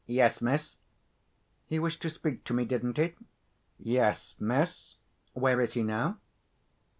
"Yes, 0.07 0.41
miss." 0.41 0.77
"He 1.67 1.77
wished 1.77 2.01
to 2.01 2.09
speak 2.09 2.43
to 2.45 2.55
me, 2.55 2.65
didn't 2.65 2.97
he?" 2.97 3.13
"Yes, 3.77 4.33
miss." 4.39 4.95
"Where 5.33 5.61
is 5.61 5.73
he 5.73 5.83
now?" 5.83 6.17